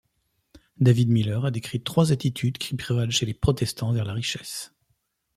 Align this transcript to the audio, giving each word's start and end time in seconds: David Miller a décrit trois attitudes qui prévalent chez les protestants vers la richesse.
David 0.77 1.09
Miller 1.09 1.45
a 1.45 1.51
décrit 1.51 1.83
trois 1.83 2.11
attitudes 2.11 2.57
qui 2.57 2.75
prévalent 2.75 3.11
chez 3.11 3.27
les 3.27 3.35
protestants 3.35 3.91
vers 3.93 4.03
la 4.03 4.13
richesse. 4.15 4.73